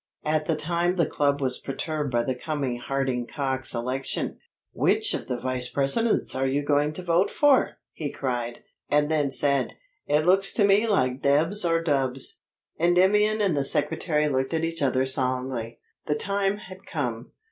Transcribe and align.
At 0.25 0.47
that 0.47 0.57
time 0.57 0.95
the 0.95 1.05
club 1.05 1.41
was 1.41 1.59
perturbed 1.59 2.09
by 2.11 2.23
the 2.23 2.33
coming 2.33 2.79
Harding 2.79 3.27
Cox 3.27 3.75
election. 3.75 4.39
"Which 4.71 5.13
of 5.13 5.27
the 5.27 5.39
vice 5.39 5.69
presidents 5.69 6.33
are 6.33 6.47
you 6.47 6.63
going 6.63 6.91
to 6.93 7.03
vote 7.03 7.29
for?" 7.29 7.77
he 7.93 8.09
cried, 8.11 8.63
and 8.89 9.11
then 9.11 9.29
said: 9.29 9.73
"It 10.07 10.25
looks 10.25 10.53
to 10.53 10.65
me 10.65 10.87
like 10.87 11.21
Debs 11.21 11.63
or 11.63 11.83
dubs." 11.83 12.41
Endymion 12.79 13.41
and 13.41 13.55
the 13.55 13.63
secretary 13.63 14.27
looked 14.27 14.55
at 14.55 14.63
each 14.65 14.81
other 14.81 15.05
solemnly. 15.05 15.77
The 16.07 16.15
time 16.15 16.57
had 16.57 16.83
come. 16.87 17.33